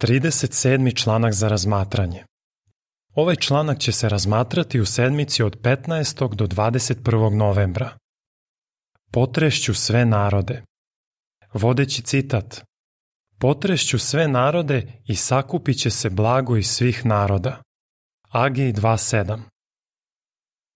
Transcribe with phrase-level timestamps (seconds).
[0.00, 0.96] 37.
[0.96, 2.24] članak za razmatranje.
[3.14, 6.34] Ovaj članak će se razmatrati u sedmici od 15.
[6.34, 7.36] do 21.
[7.36, 7.96] novembra.
[9.12, 10.62] Potrešću sve narode.
[11.52, 12.64] Vodeći citat.
[13.38, 17.62] Potrešću sve narode i sakupit će se blago iz svih naroda.
[18.30, 19.40] Agej 2.7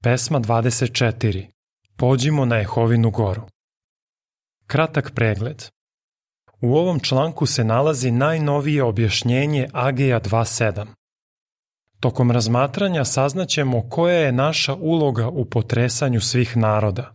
[0.02, 1.50] Pesma 24.
[1.96, 3.42] Pođimo na Jehovinu goru.
[4.66, 5.64] Kratak pregled.
[6.64, 10.86] U ovom članku se nalazi najnovije objašnjenje Ageja 2.7.
[12.00, 17.12] Tokom razmatranja saznaćemo koja je naša uloga u potresanju svih naroda.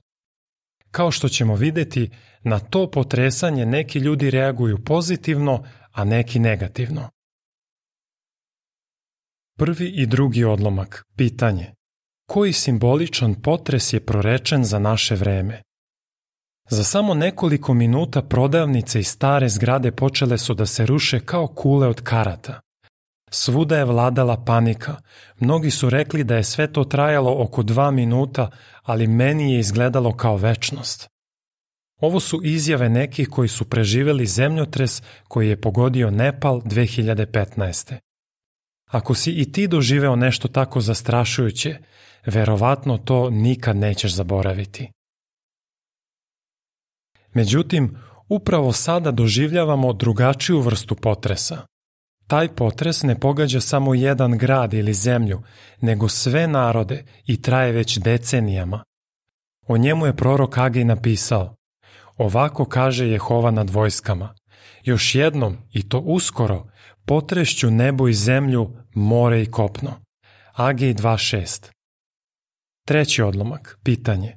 [0.92, 2.10] Kao što ćemo videti,
[2.44, 7.10] na to potresanje neki ljudi reaguju pozitivno, a neki negativno.
[9.58, 11.06] Prvi i drugi odlomak.
[11.18, 11.74] Pitanje.
[12.26, 15.62] Koji simboličan potres je prorečen za naše vreme?
[16.70, 21.88] Za samo nekoliko minuta prodavnice i stare zgrade počele su da se ruše kao kule
[21.88, 22.60] od karata.
[23.32, 24.96] Svuda je vladala panika.
[25.40, 28.50] Mnogi su rekli da je sve to trajalo oko dva minuta,
[28.84, 31.08] ali meni je izgledalo kao večnost.
[32.02, 37.96] Ovo su izjave nekih koji su preživeli zemljotres koji je pogodio Nepal 2015.
[38.92, 41.78] Ako si i ti doživeo nešto tako zastrašujuće,
[42.26, 44.92] verovatno to nikad nećeš zaboraviti.
[47.34, 51.62] Međutim, upravo sada doživljavamo drugačiju vrstu potresa.
[52.28, 55.42] Taj potres ne pogađa samo jedan grad ili zemlju,
[55.82, 58.84] nego sve narode i traje već decenijama.
[59.68, 61.56] O njemu je prorok Agej napisao
[62.20, 64.36] Ovako kaže Jehova nad vojskama.
[64.84, 66.68] Još jednom, i to uskoro,
[67.06, 69.92] potrešću nebo i zemlju, more i kopno.
[70.54, 71.72] Agej 2.6
[72.88, 74.36] Treći odlomak, pitanje.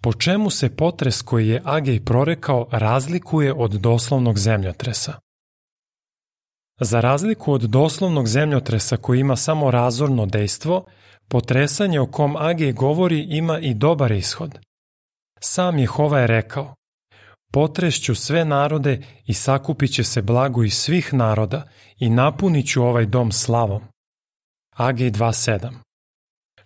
[0.00, 5.18] Po čemu se potres koji je Agej prorekao razlikuje od doslovnog zemljotresa?
[6.80, 10.84] Za razliku od doslovnog zemljotresa koji ima samo razorno dejstvo,
[11.28, 14.58] potresanje o kom Agej govori ima i dobar ishod.
[15.40, 16.74] Sam Jehova je rekao,
[17.52, 23.06] Potrešću sve narode i sakupit će se blago iz svih naroda i napunit ću ovaj
[23.06, 23.82] dom slavom.
[24.76, 25.87] Agej 2.7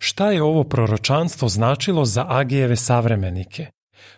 [0.05, 3.67] Šta je ovo proročanstvo značilo za Agijeve savremenike?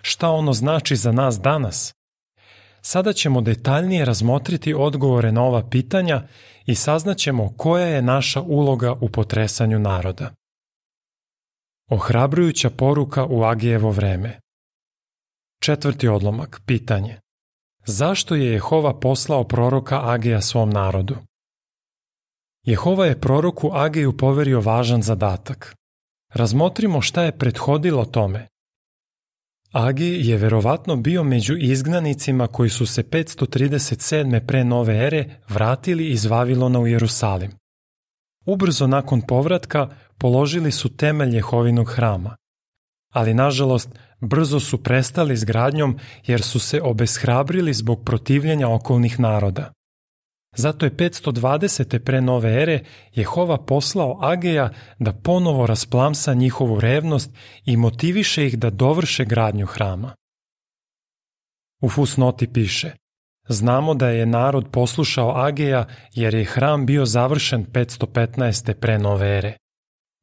[0.03, 1.95] Šta ono znači za nas danas?
[2.81, 6.23] Sada ćemo detaljnije razmotriti odgovore na ova pitanja
[6.67, 10.31] i saznaćemo koja je naša uloga u potresanju naroda.
[11.91, 14.41] Ohrabrujuća poruka u Agijevo vreme
[15.63, 17.17] Četvrti odlomak, pitanje.
[17.87, 21.17] Zašto je Jehova poslao proroka Agija svom narodu?
[22.65, 25.75] Jehova je proroku Agiju poverio važan zadatak.
[26.35, 28.47] Razmotrimo šta je prethodilo tome.
[29.73, 34.47] Agi je verovatno bio među izgnanicima koji su se 537.
[34.47, 37.51] pre nove ere vratili iz Vavilona u Jerusalim.
[38.47, 39.89] Ubrzo nakon povratka
[40.19, 42.37] položili su temelj Jehovinog hrama.
[43.13, 43.89] Ali nažalost,
[44.21, 49.73] brzo su prestali s gradnjom jer su se obeshrabrili zbog protivljenja okolnih naroda.
[50.57, 51.99] Zato je 520.
[51.99, 52.81] pre nove ere
[53.15, 57.31] Jehova poslao Ageja da ponovo rasplamsa njihovu revnost
[57.65, 60.15] i motiviše ih da dovrše gradnju hrama.
[61.83, 62.93] U fusnoti piše
[63.49, 68.75] Znamo da je narod poslušao Ageja jer je hram bio završen 515.
[68.75, 69.57] pre nove ere.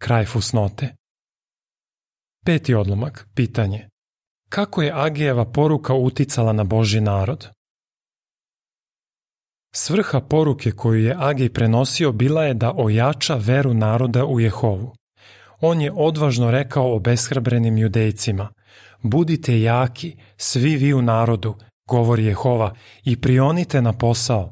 [0.01, 0.95] Kraj fusnote.
[2.45, 3.87] Peti odlomak, pitanje.
[4.49, 7.49] Kako je Agijeva poruka uticala na Boži narod?
[9.75, 14.95] Svrha poruke koju je Agij prenosio bila je da ojača veru naroda u Jehovu.
[15.59, 18.49] On je odvažno rekao obeshrabrenim judejcima,
[19.01, 21.55] budite jaki, svi vi u narodu,
[21.87, 22.73] govori Jehova,
[23.03, 24.49] i prionite na posao,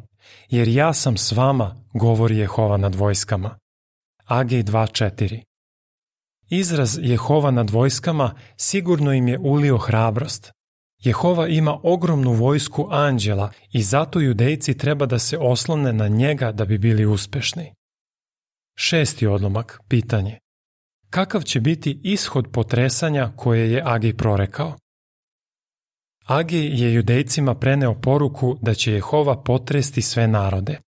[0.50, 3.58] jer ja sam s vama, govori Jehova nad vojskama.
[4.26, 5.42] Agej 2.4
[6.50, 10.52] Izraz Jehova nad vojskama sigurno im je ulio hrabrost.
[11.04, 16.66] Jehova ima ogromnu vojsku anđela i zato judejci treba da se oslone na njega da
[16.66, 17.74] bi bili uspešni.
[18.76, 20.40] Šesti odlomak, pitanje.
[21.10, 24.76] Kakav će biti ishod potresanja koje je Agij prorekao?
[26.26, 30.80] Agij je judejcima preneo poruku da će Jehova potresti sve narode.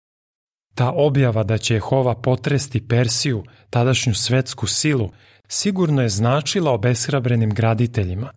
[0.75, 5.09] Ta objava da će Jehova potresti Persiju, tadašnju svetsku silu,
[5.47, 8.31] sigurno je značila obeshrabrenim graditeljima.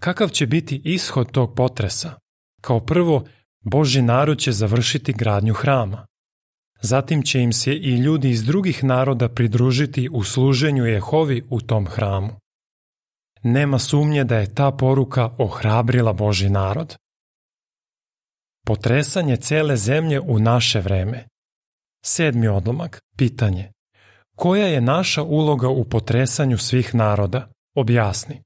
[0.00, 2.14] Kakav će biti ishod tog potresa?
[2.60, 3.24] Kao prvo,
[3.64, 6.06] Boži narod će završiti gradnju hrama.
[6.80, 11.86] Zatim će im se i ljudi iz drugih naroda pridružiti u služenju Jehovi u tom
[11.86, 12.32] hramu.
[13.42, 16.96] Nema sumnje da je ta poruka ohrabrila Boži narod.
[18.66, 21.26] Potresanje cele zemlje u naše vreme
[22.04, 23.72] Sedmi odlomak, pitanje.
[24.36, 27.48] Koja je naša uloga u potresanju svih naroda?
[27.74, 28.42] Objasni.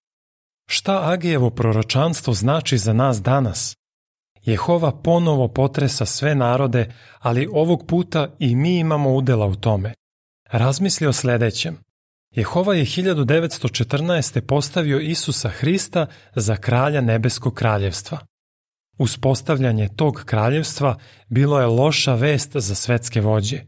[0.72, 3.76] Šta Agijevo proročanstvo znači za nas danas?
[4.42, 9.94] Jehova ponovo potresa sve narode, ali ovog puta i mi imamo udela u tome.
[10.50, 11.78] Razmisli o sledećem.
[12.34, 14.40] Jehova je 1914.
[14.40, 18.18] postavio Isusa Hrista za kralja nebeskog kraljevstva.
[18.98, 23.60] Uspostavljanje tog kraljevstva bilo je loša vest za svetske vođe.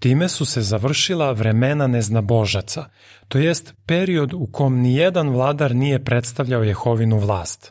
[0.00, 2.84] Time su se završila vremena neznabožaca,
[3.28, 7.70] to jest period u kom nijedan vladar nije predstavljao Jehovinu vlast.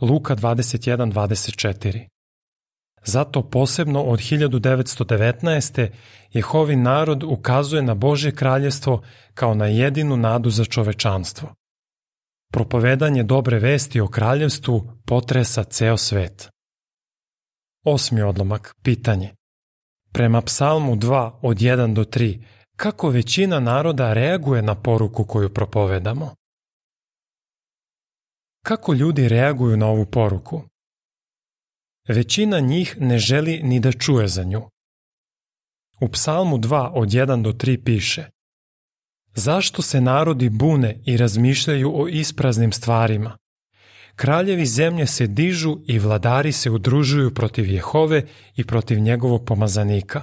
[0.00, 2.06] Luka 21.24
[3.04, 5.90] Zato posebno od 1919.
[6.32, 9.02] Jehovin narod ukazuje na Božje kraljevstvo
[9.34, 11.54] kao na jedinu nadu za čovečanstvo.
[12.52, 16.48] Propovedanje dobre vesti o kraljevstvu potresa ceo svet.
[17.84, 19.35] Osmi odlomak, pitanje.
[20.16, 22.42] Prema psalmu 2 od 1 do 3,
[22.76, 26.34] kako većina naroda reaguje na poruku koju propovedamo?
[28.62, 30.62] Kako ljudi reaguju na ovu poruku?
[32.08, 34.62] Većina njih ne želi ni da čuje za nju.
[36.00, 38.24] U psalmu 2 od 1 do 3 piše
[39.34, 43.36] Zašto se narodi bune i razmišljaju o ispraznim stvarima?
[44.16, 48.22] Kraljevi zemlje se dižu i vladari se udružuju protiv Jehove
[48.56, 50.22] i protiv njegovog pomazanika.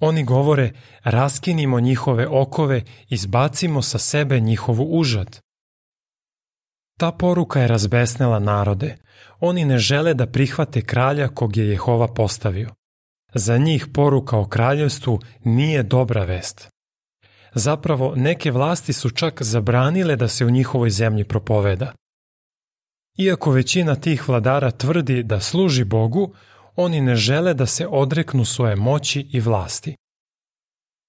[0.00, 0.72] Oni govore,
[1.04, 5.40] raskinimo njihove okove, izbacimo sa sebe njihovu užad.
[6.98, 8.96] Ta poruka je razbesnela narode.
[9.40, 12.70] Oni ne žele da prihvate kralja kog je Jehova postavio.
[13.34, 16.68] Za njih poruka o kraljevstvu nije dobra vest.
[17.54, 21.92] Zapravo, neke vlasti su čak zabranile da se u njihovoj zemlji propoveda.
[23.18, 26.34] Iako većina tih vladara tvrdi da služi Bogu,
[26.76, 29.96] oni ne žele da se odreknu svoje moći i vlasti.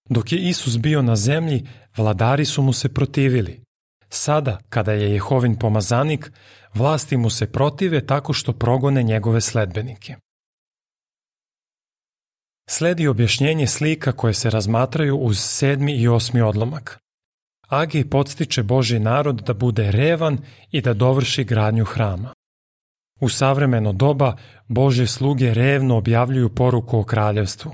[0.09, 1.67] Dok je Isus bio na zemlji,
[1.97, 3.63] vladari su mu se protivili.
[4.09, 6.31] Sada, kada je Jehovin pomazanik,
[6.73, 10.15] vlasti mu se protive tako što progone njegove sledbenike.
[12.69, 16.99] Sledi objašnjenje slika koje se razmatraju uz sedmi i osmi odlomak.
[17.69, 20.37] Agij podstiče Boži narod da bude revan
[20.71, 22.33] i da dovrši gradnju hrama.
[23.21, 24.37] U savremeno doba
[24.67, 27.71] Bože sluge revno objavljuju poruku o kraljevstvu.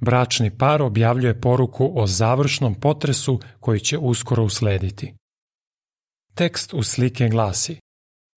[0.00, 5.14] Bračni par objavljuje poruku o završnom potresu koji će uskoro uslediti.
[6.34, 7.80] Tekst u slike glasi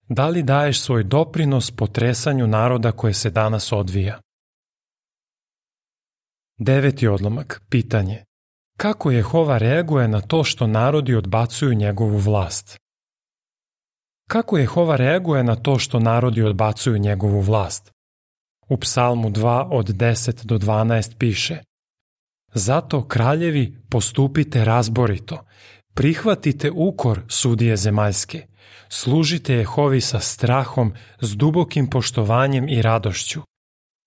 [0.10, 4.20] Da li daješ svoj doprinos potresanju naroda koje se danas odvija?
[6.58, 8.24] Deveti odlomak, pitanje.
[8.82, 12.78] Kako Jehova reaguje na to što narodi odbacuju njegovu vlast?
[14.30, 17.92] Kako Jehova reaguje na to što narodi odbacuju njegovu vlast?
[18.70, 21.58] U psalmu 2 od 10 do 12 piše
[22.54, 25.46] Zato kraljevi postupite razborito,
[25.94, 28.48] prihvatite ukor sudije zemaljske,
[28.90, 33.42] služite Jehovi sa strahom, s dubokim poštovanjem i radošću,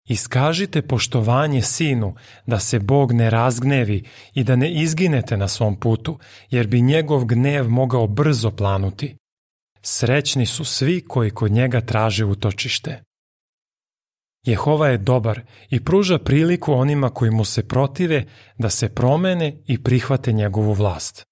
[0.09, 2.15] Iskažite poštovanje sinu,
[2.47, 4.05] da se Bog ne razgnevi
[4.35, 6.19] i da ne izginete na svom putu,
[6.51, 9.17] jer bi njegov gnev mogao brzo planuti.
[9.83, 13.03] Srećni su svi koji kod njega traže utočište.
[14.47, 15.41] Jehova je dobar
[15.71, 18.25] i pruža priliku onima koji mu se protive
[18.59, 21.25] da se promene i prihvate njegovu vlast.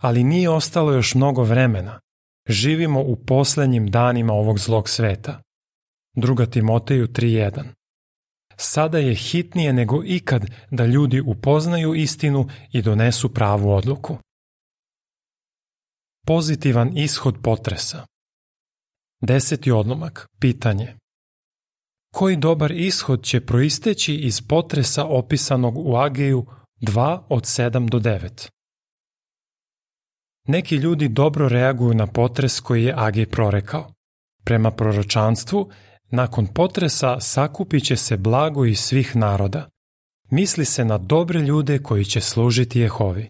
[0.00, 2.00] Ali nije ostalo još mnogo vremena.
[2.48, 5.42] Živimo u poslednjim danima ovog zlog sveta.
[6.16, 6.50] 2.
[6.50, 7.85] Timoteju 3.1
[8.56, 14.18] Sada je hitnije nego ikad da ljudi upoznaju istinu i donesu pravu odluku.
[16.26, 18.06] Pozitivan ishod potresa
[19.20, 20.96] Deseti odlomak, pitanje.
[22.14, 26.46] Koji dobar ishod će proisteći iz potresa opisanog u Ageju
[26.80, 28.48] 2 od 7 do 9?
[30.48, 33.92] Neki ljudi dobro reaguju na potres koji je Agej prorekao.
[34.44, 35.70] Prema proročanstvu,
[36.10, 39.68] Nakon potresa sakupit će se blago iz svih naroda.
[40.30, 43.28] Misli se na dobre ljude koji će služiti Jehovi.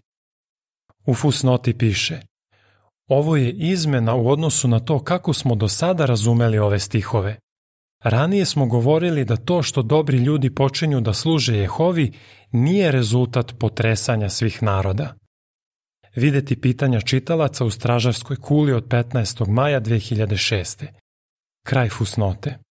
[1.05, 2.21] U fusnoti piše
[3.07, 7.37] Ovo je izmena u odnosu na to kako smo do sada razumeli ove stihove.
[8.03, 12.13] Ranije smo govorili da to što dobri ljudi počinju da služe Jehovi
[12.51, 15.13] nije rezultat potresanja svih naroda.
[16.15, 19.47] Videti pitanja čitalaca u stražarskoj kuli od 15.
[19.47, 20.85] maja 2006.
[21.65, 22.66] Kraj fusnote.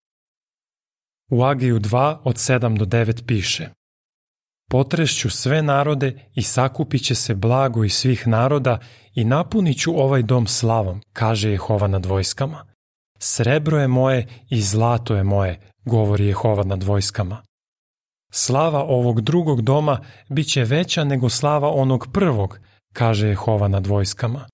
[1.30, 3.68] U Agiju 2 od 7 do 9 piše
[4.70, 8.78] Potrešću sve narode i sakupit će se blago iz svih naroda
[9.14, 12.66] i napunit ću ovaj dom slavom, kaže Jehova nad vojskama.
[13.18, 17.42] Srebro je moje i zlato je moje, govori Jehova nad vojskama.
[18.32, 22.58] Slava ovog drugog doma bit će veća nego slava onog prvog,
[22.92, 24.46] kaže Jehova nad vojskama.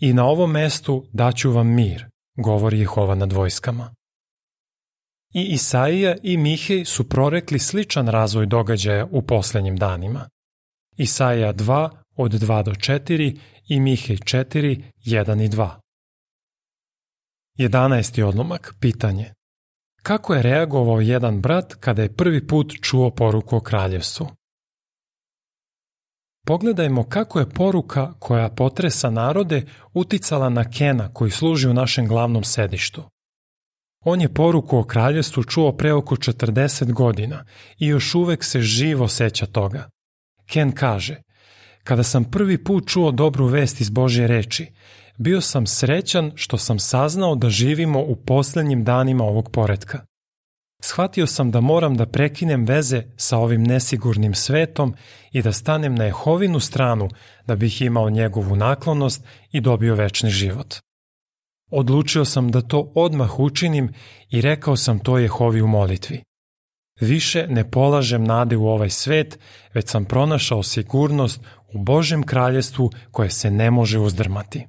[0.00, 3.95] I na ovom mestu daću vam mir, govori Jehova nad vojskama.
[5.36, 10.28] I Isaija i Mihej su prorekli sličan razvoj događaja u poslednjim danima.
[10.96, 13.38] Isaija 2 od 2 do 4
[13.68, 15.70] i Mihej 4, 1 i 2.
[17.58, 18.22] 11.
[18.22, 19.32] odlomak, pitanje.
[20.02, 24.28] Kako je reagovao jedan brat kada je prvi put čuo poruku o kraljevstvu?
[26.46, 32.44] Pogledajmo kako je poruka koja potresa narode uticala na Kena koji služi u našem glavnom
[32.44, 33.04] sedištu.
[34.08, 37.44] On je poruku o kraljevstvu čuo pre oko 40 godina
[37.78, 39.88] i još uvek se živo seća toga.
[40.46, 41.16] Ken kaže,
[41.84, 44.66] kada sam prvi put čuo dobru vest iz Božje reči,
[45.18, 50.00] bio sam srećan što sam saznao da živimo u poslednjim danima ovog poredka.
[50.82, 54.94] Shvatio sam da moram da prekinem veze sa ovim nesigurnim svetom
[55.32, 57.08] i da stanem na Jehovinu stranu
[57.46, 60.85] da bih imao njegovu naklonost i dobio večni život.
[61.70, 63.94] Odlučio sam da to odmah učinim
[64.30, 66.22] i rekao sam to Jehovi u molitvi.
[67.00, 69.38] Više ne polažem nade u ovaj svet,
[69.74, 71.40] već sam pronašao sigurnost
[71.74, 74.66] u Božem kraljestvu koje se ne može uzdrmati.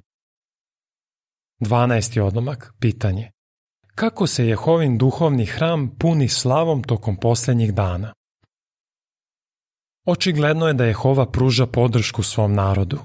[1.60, 2.20] 12.
[2.20, 3.30] odlomak, pitanje.
[3.94, 8.12] Kako se Jehovin duhovni hram puni slavom tokom poslednjih dana?
[10.06, 12.98] Očigledno je da Jehova pruža podršku svom narodu.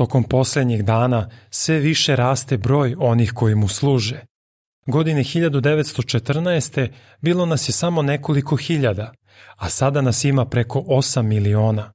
[0.00, 4.20] Tokom poslednjih dana sve više raste broj onih koji mu služe.
[4.86, 6.88] Godine 1914.
[7.20, 9.12] bilo nas je samo nekoliko hiljada,
[9.56, 11.92] a sada nas ima preko 8 miliona.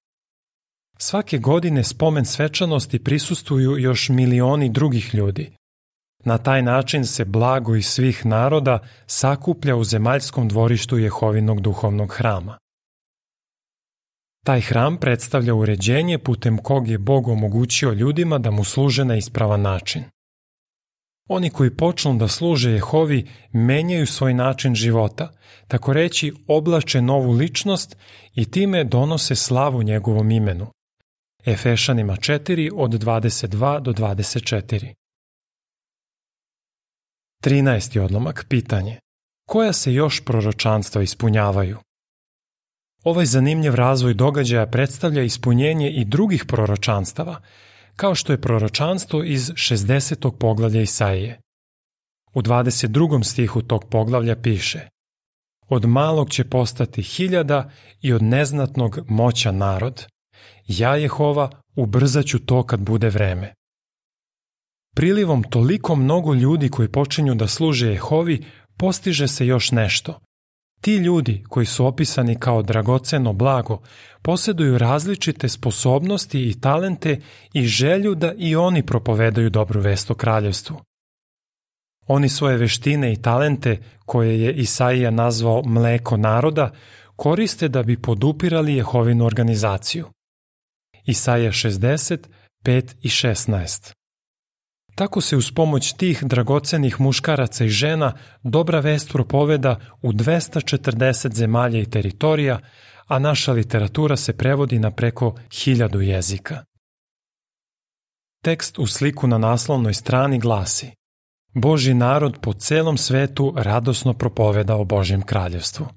[0.98, 5.52] Svake godine spomen svečanosti prisustuju još milioni drugih ljudi.
[6.24, 12.58] Na taj način se blago iz svih naroda sakuplja u zemaljskom dvorištu Jehovinog duhovnog hrama.
[14.46, 19.62] Taj hram predstavlja uređenje putem kog je Bog omogućio ljudima da mu služe na ispravan
[19.62, 20.04] način.
[21.30, 25.34] Oni koji počnu da služe Jehovi menjaju svoj način života,
[25.68, 27.98] tako reći oblače novu ličnost
[28.34, 30.68] i time donose slavu njegovom imenu.
[31.46, 34.94] Efešanima 4 od 22 do 24.
[37.44, 38.00] 13.
[38.00, 39.00] odlomak, pitanje.
[39.48, 41.85] Koja se još proročanstva ispunjavaju?
[43.06, 47.42] Ovaj zanimljiv razvoj događaja predstavlja ispunjenje i drugih proročanstava,
[47.96, 50.38] kao što je proročanstvo iz 60.
[50.38, 51.40] poglavlja Isaije.
[52.34, 53.24] U 22.
[53.24, 54.88] stihu tog poglavlja piše
[55.68, 57.72] Od malog će postati hiljada
[58.02, 60.06] i od neznatnog moća narod.
[60.68, 63.54] Ja, Jehova, ubrzaću to kad bude vreme.
[64.96, 68.46] Prilivom toliko mnogo ljudi koji počinju da služe Jehovi,
[68.78, 70.20] postiže se još nešto.
[70.82, 73.82] Ti ljudi, koji su opisani kao dragoceno blago,
[74.22, 77.22] posjeduju različite sposobnosti i talente
[77.54, 80.82] i želju da i oni propovedaju dobru vest o kraljevstvu.
[82.08, 86.72] Oni svoje veštine i talente, koje je Isaija nazvao mleko naroda,
[87.16, 90.08] koriste da bi podupirali Jehovinu organizaciju.
[91.06, 92.18] Isaija 60,
[92.64, 94.05] 5 i 16
[94.96, 101.80] Tako se uz pomoć tih dragocenih muškaraca i žena dobra vest propoveda u 240 zemalja
[101.80, 102.60] i teritorija,
[103.08, 106.64] a naša literatura se prevodi na preko hiljadu jezika.
[108.44, 110.92] Tekst u sliku na naslovnoj strani glasi
[111.54, 115.88] Boži narod po celom svetu radosno propoveda o Božjem kraljevstvu.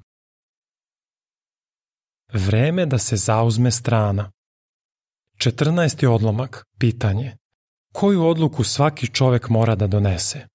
[2.32, 4.30] Vreme da se zauzme strana.
[5.38, 6.06] 14.
[6.06, 7.37] odlomak, pitanje
[7.98, 10.46] koju odluku svaki čovek mora da donese.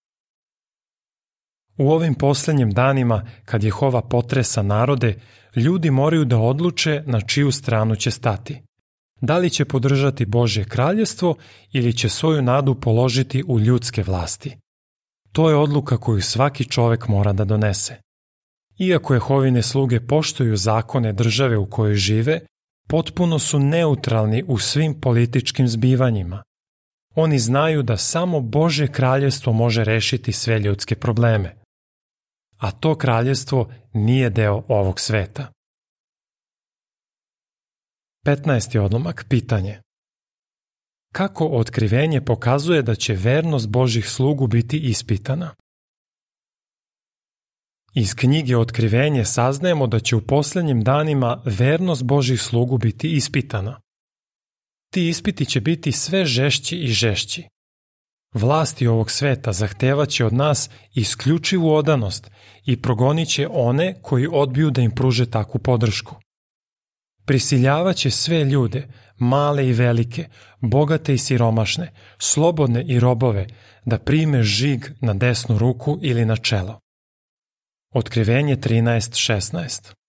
[1.78, 5.20] U ovim poslednjim danima, kad Jehova potresa narode,
[5.56, 8.62] ljudi moraju da odluče na čiju stranu će stati.
[9.22, 11.36] Da li će podržati Božje kraljestvo
[11.72, 14.58] ili će svoju nadu položiti u ljudske vlasti.
[15.32, 17.96] To je odluka koju svaki čovek mora da donese.
[18.80, 22.40] Iako Jehovine sluge poštuju zakone države u kojoj žive,
[22.88, 26.44] potpuno su neutralni u svim političkim zbivanjima.
[27.16, 31.56] Oni znaju da samo Bože kraljestvo može rešiti sve ljudske probleme.
[32.58, 35.52] A to kraljestvo nije deo ovog sveta.
[38.26, 38.80] 15.
[38.80, 39.82] odlomak pitanje.
[41.14, 45.56] Kako otkrivenje pokazuje da će vernost Božih slugu biti ispitana?
[47.96, 53.83] Iz knjige Otkrivenje saznajemo da će u poslednjim danima vernost Božih slugu biti ispitana
[54.94, 57.44] ti ispiti će biti sve žešći i žešći.
[58.34, 62.32] Vlasti ovog sveta zahtevaće od nas isključivu odanost
[62.66, 66.16] i progonit će one koji odbiju da im pruže takvu podršku.
[67.26, 70.28] Prisiljavaće sve ljude, male i velike,
[70.62, 73.48] bogate i siromašne, slobodne i robove,
[73.86, 76.80] da prime žig na desnu ruku ili na čelo.
[77.94, 80.03] Otkrivenje 13.16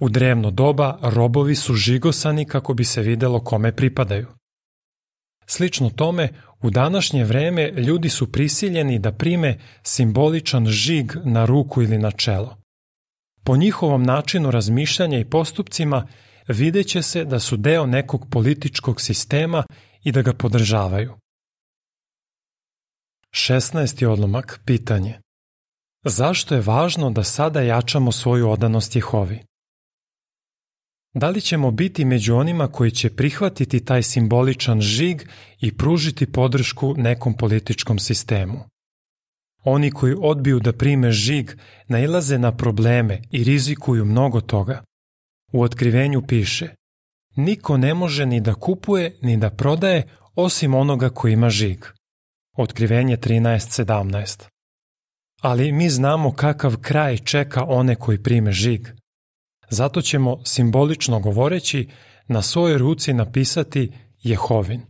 [0.00, 4.26] U drevno doba robovi su žigosani kako bi se videlo kome pripadaju.
[5.46, 6.28] Slično tome,
[6.60, 12.56] u današnje vreme ljudi su prisiljeni da prime simboličan žig na ruku ili na čelo.
[13.44, 16.06] Po njihovom načinu razmišljanja i postupcima
[16.48, 19.64] videće se da su deo nekog političkog sistema
[20.04, 21.14] i da ga podržavaju.
[23.30, 24.06] 16.
[24.06, 25.20] odlomak, pitanje.
[26.04, 29.49] Zašto je važno da sada jačamo svoju odanost Jehovi?
[31.14, 35.22] Da li ćemo biti među onima koji će prihvatiti taj simboličan žig
[35.60, 38.58] i pružiti podršku nekom političkom sistemu?
[39.64, 41.50] Oni koji odbiju da prime žig
[41.88, 44.82] nailaze na probleme i rizikuju mnogo toga.
[45.52, 46.68] U otkrivenju piše
[47.36, 51.84] Niko ne može ni da kupuje ni da prodaje osim onoga koji ima žig.
[52.56, 54.42] Otkrivenje 13.17
[55.42, 58.99] Ali mi znamo kakav kraj čeka one koji prime žig.
[59.70, 61.88] Zato ćemo, simbolično govoreći,
[62.28, 64.82] na svojoj ruci napisati Jehovin.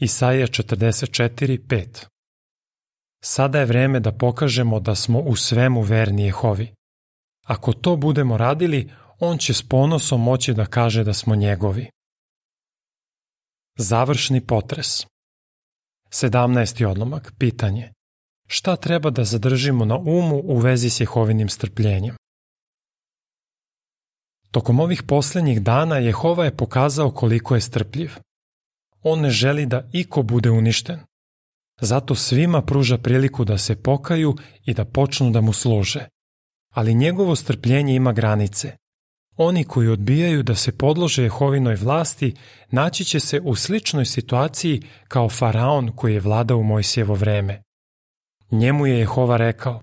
[0.00, 2.06] Isaija 44.5
[3.24, 6.74] Sada je vreme da pokažemo da smo u svemu verni Jehovi.
[7.46, 8.90] Ako to budemo radili,
[9.20, 11.90] on će s ponosom moći da kaže da smo njegovi.
[13.78, 15.06] Završni potres
[16.12, 16.86] 17.
[16.86, 17.92] odlomak, pitanje.
[18.46, 22.16] Šta treba da zadržimo na umu u vezi s Jehovinim strpljenjem?
[24.54, 28.12] Tokom ovih poslednjih dana Jehova je pokazao koliko je strpljiv.
[29.02, 31.00] On ne želi da iko bude uništen.
[31.80, 36.06] Zato svima pruža priliku da se pokaju i da počnu da mu služe.
[36.74, 38.76] Ali njegovo strpljenje ima granice.
[39.36, 42.34] Oni koji odbijaju da se podlože Jehovinoj vlasti
[42.70, 47.62] naći će se u sličnoj situaciji kao faraon koji je vladao u Mojsijevo vreme.
[48.50, 49.82] Njemu je Jehova rekao,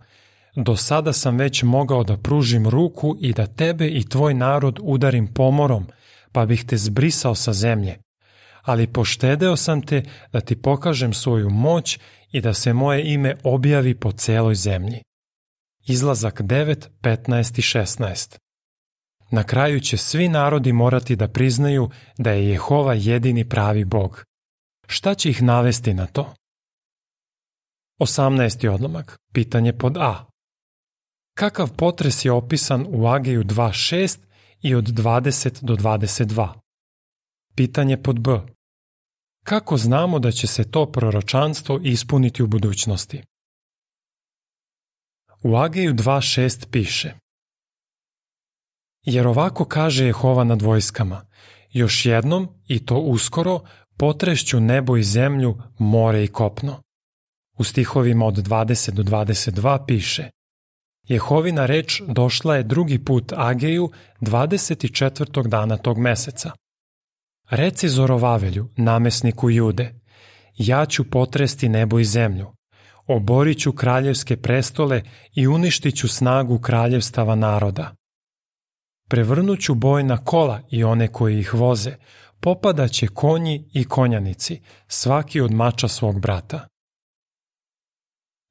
[0.55, 5.33] do sada sam već mogao da pružim ruku i da tebe i tvoj narod udarim
[5.33, 5.87] pomorom,
[6.31, 7.97] pa bih te zbrisao sa zemlje.
[8.61, 11.99] Ali poštedeo sam te da ti pokažem svoju moć
[12.31, 15.01] i da se moje ime objavi po celoj zemlji.
[15.87, 18.37] Izlazak 9, 15 i 16
[19.31, 24.23] Na kraju će svi narodi morati da priznaju da je Jehova jedini pravi Bog.
[24.87, 26.33] Šta će ih navesti na to?
[27.99, 28.69] 18.
[28.69, 29.17] odlomak.
[29.33, 30.31] Pitanje pod A.
[31.34, 34.20] Kakav potres je opisan u Ageju 2.6
[34.62, 36.54] i od 20 do 22?
[37.56, 38.39] Pitanje pod B.
[39.44, 43.24] Kako znamo da će se to proročanstvo ispuniti u budućnosti?
[45.44, 47.13] U Ageju 2.6 piše
[49.06, 51.26] Jer ovako kaže Jehova nad vojskama,
[51.72, 53.60] još jednom, i to uskoro,
[53.98, 56.82] potrešću nebo i zemlju, more i kopno.
[57.58, 60.30] U stihovima od 20 do 22 piše
[61.07, 65.47] Jehovina reč došla je drugi put Ageju 24.
[65.47, 66.51] dana tog meseca.
[67.49, 69.93] Reci Zorovavelju, namesniku Jude,
[70.57, 72.51] ja ću potresti nebo i zemlju,
[73.07, 75.03] oborit ću kraljevske prestole
[75.35, 77.95] i uništit ću snagu kraljevstava naroda.
[79.09, 81.95] Prevrnuću boj na kola i one koji ih voze,
[82.39, 86.67] popadaće konji i konjanici, svaki od mača svog brata.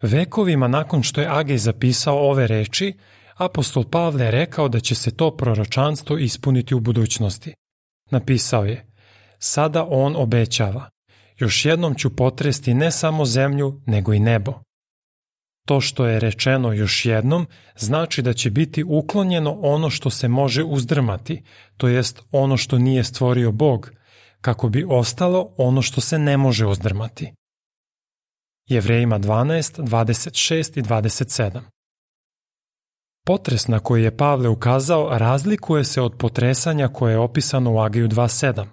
[0.02, 2.94] Vekovima nakon što je Agej zapisao ove reči,
[3.36, 7.54] apostol Pavle je rekao da će se to proročanstvo ispuniti u budućnosti.
[8.10, 8.86] Napisao je,
[9.38, 10.90] sada on obećava,
[11.38, 14.52] još jednom ću potresti ne samo zemlju, nego i nebo.
[15.66, 20.62] To što je rečeno još jednom znači da će biti uklonjeno ono što se može
[20.62, 21.42] uzdrmati,
[21.76, 23.92] to jest ono što nije stvorio Bog,
[24.40, 27.32] kako bi ostalo ono što se ne može uzdrmati.
[28.70, 31.60] Jevrejima 12, 26 i 27.
[33.26, 38.08] Potres na koji je Pavle ukazao razlikuje se od potresanja koje je opisano u Agiju
[38.08, 38.66] 2.7.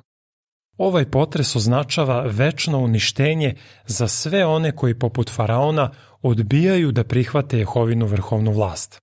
[0.77, 3.55] Ovaj potres označava večno uništenje
[3.85, 8.99] za sve one koji poput faraona odbijaju da prihvate Jehovinu vrhovnu vlast.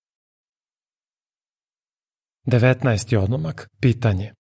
[2.46, 3.16] 19.
[3.16, 3.68] odlomak.
[3.80, 4.32] Pitanje.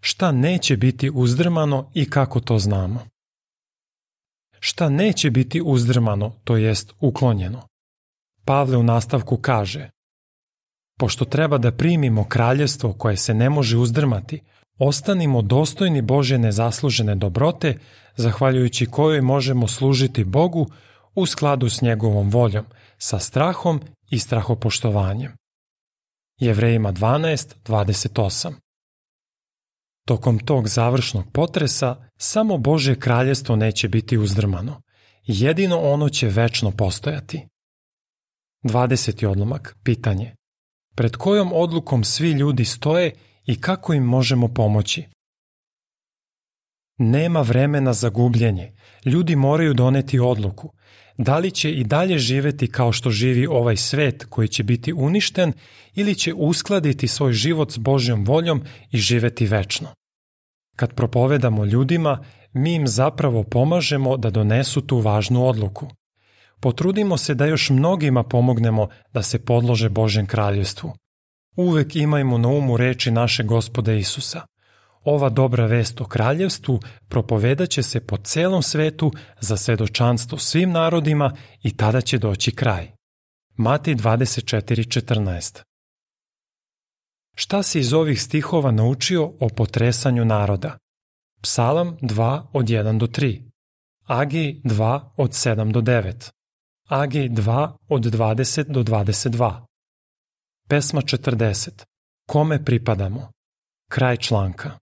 [0.00, 3.09] Šta neće biti uzdrmano i kako to znamo?
[4.60, 7.62] Šta neće biti uzdrmano, to jest uklonjeno.
[8.44, 9.90] Pavle u nastavku kaže
[10.98, 14.40] Pošto treba da primimo kraljevstvo koje se ne može uzdrmati,
[14.78, 17.78] ostanimo dostojni Bože nezaslužene dobrote,
[18.16, 20.66] zahvaljujući kojoj možemo služiti Bogu
[21.14, 22.64] u skladu s njegovom voljom,
[22.98, 25.32] sa strahom i strahopoštovanjem.
[26.40, 28.69] Jevrejima 12.28
[30.10, 34.82] Tokom tog završnog potresa samo Božje kraljestvo neće biti uzdrmano.
[35.26, 37.46] Jedino ono će večno postojati.
[38.64, 39.26] 20.
[39.26, 40.34] odlomak, pitanje.
[40.96, 43.12] Pred kojom odlukom svi ljudi stoje
[43.46, 45.04] i kako im možemo pomoći?
[46.98, 48.72] Nema vremena za gubljenje.
[49.04, 50.72] Ljudi moraju doneti odluku.
[51.18, 55.52] Da li će i dalje živeti kao što živi ovaj svet koji će biti uništen
[55.94, 59.99] ili će uskladiti svoj život s Božjom voljom i živeti večno.
[60.76, 65.88] Kad propovedamo ljudima, mi im zapravo pomažemo da donesu tu važnu odluku.
[66.60, 70.92] Potrudimo se da još mnogima pomognemo da se podlože Božjem kraljevstvu.
[71.56, 74.42] Uvek imajmo na umu reči naše gospoda Isusa.
[75.04, 81.76] Ova dobra vest o kraljevstvu propovedaće se po celom svetu za svedočanstvo svim narodima i
[81.76, 82.90] tada će doći kraj.
[83.56, 85.69] Mati 24.14
[87.34, 90.78] Šta si iz ovih stihova naučio o potresanju naroda?
[91.42, 93.42] Psalam 2 od 1 do 3,
[94.06, 96.30] Agej 2 od 7 do 9,
[96.88, 99.64] Agej 2 od 20 do 22.
[100.68, 101.84] Pesma 40.
[102.28, 103.30] Kome pripadamo?
[103.90, 104.78] Kraj članka.